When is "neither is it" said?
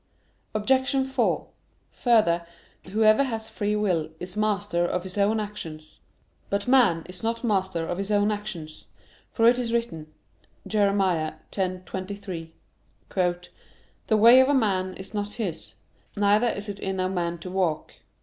16.17-16.79